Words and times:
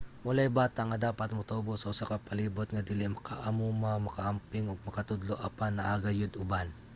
walay 0.27 0.49
bata 0.59 0.81
nga 0.89 0.97
dapat 1.07 1.29
motubo 1.37 1.71
sa 1.75 1.89
usa 1.93 2.09
ka 2.11 2.17
palibot 2.27 2.67
nga 2.71 2.85
dili 2.89 3.05
maka-amuma 3.15 3.91
maka-amping 4.07 4.65
ug 4.71 4.85
makatudlo 4.87 5.33
apan 5.47 5.71
naa 5.75 5.95
gayud 6.05 6.31
uban 6.43 6.67